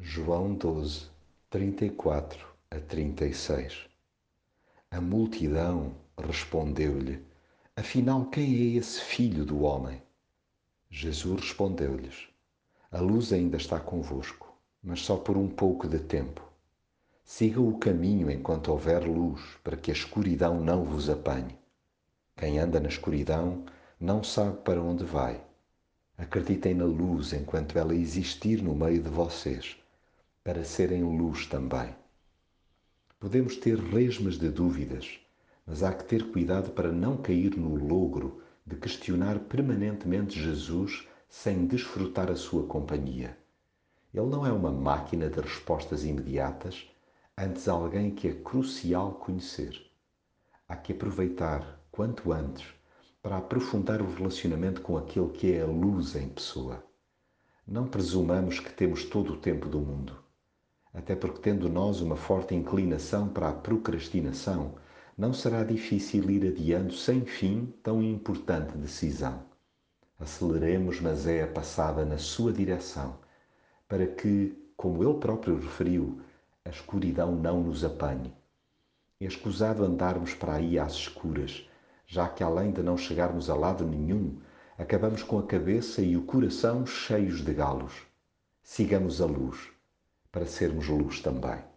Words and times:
João 0.00 0.54
12, 0.54 1.06
34 1.48 2.44
a 2.68 2.80
36 2.80 3.88
A 4.90 5.00
multidão 5.00 5.94
respondeu-lhe: 6.18 7.24
Afinal, 7.76 8.26
quem 8.26 8.54
é 8.54 8.76
esse 8.76 9.00
filho 9.00 9.44
do 9.44 9.62
homem? 9.62 10.02
Jesus 10.90 11.42
respondeu-lhes: 11.42 12.28
A 12.90 13.00
luz 13.00 13.32
ainda 13.32 13.56
está 13.56 13.78
convosco, 13.78 14.52
mas 14.82 15.00
só 15.00 15.16
por 15.16 15.36
um 15.36 15.48
pouco 15.48 15.88
de 15.88 16.00
tempo. 16.00 16.42
Siga 17.24 17.60
o 17.60 17.78
caminho 17.78 18.28
enquanto 18.28 18.72
houver 18.72 19.04
luz, 19.04 19.40
para 19.62 19.76
que 19.76 19.92
a 19.92 19.94
escuridão 19.94 20.60
não 20.60 20.84
vos 20.84 21.08
apanhe. 21.08 21.56
Quem 22.36 22.58
anda 22.58 22.80
na 22.80 22.88
escuridão 22.88 23.64
não 24.00 24.24
sabe 24.24 24.58
para 24.58 24.82
onde 24.82 25.04
vai. 25.04 25.40
Acreditem 26.18 26.74
na 26.74 26.84
luz 26.84 27.32
enquanto 27.32 27.78
ela 27.78 27.94
existir 27.94 28.60
no 28.60 28.74
meio 28.74 29.02
de 29.02 29.08
vocês, 29.08 29.76
para 30.44 30.62
serem 30.62 31.02
luz 31.02 31.46
também. 31.46 31.96
Podemos 33.18 33.56
ter 33.56 33.78
resmas 33.78 34.36
de 34.36 34.50
dúvidas, 34.50 35.18
mas 35.66 35.82
há 35.82 35.90
que 35.90 36.04
ter 36.04 36.30
cuidado 36.30 36.72
para 36.72 36.92
não 36.92 37.16
cair 37.16 37.56
no 37.56 37.74
logro 37.74 38.42
de 38.66 38.76
questionar 38.76 39.38
permanentemente 39.38 40.38
Jesus 40.38 41.08
sem 41.30 41.64
desfrutar 41.66 42.30
a 42.30 42.36
sua 42.36 42.66
companhia. 42.66 43.38
Ele 44.12 44.26
não 44.26 44.44
é 44.44 44.52
uma 44.52 44.70
máquina 44.70 45.30
de 45.30 45.40
respostas 45.40 46.04
imediatas, 46.04 46.90
antes 47.38 47.66
alguém 47.66 48.14
que 48.14 48.28
é 48.28 48.34
crucial 48.34 49.14
conhecer. 49.14 49.80
Há 50.68 50.76
que 50.76 50.92
aproveitar, 50.92 51.80
quanto 51.90 52.32
antes, 52.32 52.66
para 53.22 53.38
aprofundar 53.38 54.02
o 54.02 54.14
relacionamento 54.14 54.82
com 54.82 54.98
aquele 54.98 55.30
que 55.30 55.52
é 55.54 55.62
a 55.62 55.66
luz 55.66 56.14
em 56.14 56.28
pessoa. 56.28 56.84
Não 57.66 57.86
presumamos 57.86 58.60
que 58.60 58.70
temos 58.70 59.04
todo 59.04 59.32
o 59.32 59.38
tempo 59.38 59.70
do 59.70 59.80
mundo. 59.80 60.23
Até 60.94 61.16
porque, 61.16 61.40
tendo 61.40 61.68
nós 61.68 62.00
uma 62.00 62.14
forte 62.14 62.54
inclinação 62.54 63.26
para 63.28 63.48
a 63.48 63.52
procrastinação, 63.52 64.76
não 65.18 65.32
será 65.32 65.64
difícil 65.64 66.30
ir 66.30 66.46
adiando 66.46 66.94
sem 66.94 67.24
fim 67.24 67.74
tão 67.82 68.00
importante 68.00 68.78
decisão. 68.78 69.42
Aceleremos, 70.20 71.00
mas 71.00 71.26
é 71.26 71.42
a 71.42 71.48
passada 71.48 72.04
na 72.04 72.16
sua 72.16 72.52
direção, 72.52 73.18
para 73.88 74.06
que, 74.06 74.56
como 74.76 75.02
ele 75.02 75.18
próprio 75.18 75.56
referiu, 75.56 76.20
a 76.64 76.70
escuridão 76.70 77.34
não 77.34 77.60
nos 77.62 77.84
apanhe. 77.84 78.32
É 79.20 79.24
escusado 79.26 79.84
andarmos 79.84 80.32
para 80.32 80.54
aí 80.54 80.78
às 80.78 80.92
escuras, 80.92 81.68
já 82.06 82.28
que 82.28 82.44
além 82.44 82.70
de 82.70 82.82
não 82.82 82.96
chegarmos 82.96 83.50
a 83.50 83.56
lado 83.56 83.84
nenhum, 83.84 84.38
acabamos 84.78 85.24
com 85.24 85.40
a 85.40 85.42
cabeça 85.42 86.02
e 86.02 86.16
o 86.16 86.22
coração 86.22 86.86
cheios 86.86 87.40
de 87.44 87.52
galos. 87.52 87.92
Sigamos 88.62 89.20
a 89.20 89.26
luz, 89.26 89.73
para 90.34 90.46
sermos 90.46 90.88
luz 90.88 91.20
também. 91.20 91.73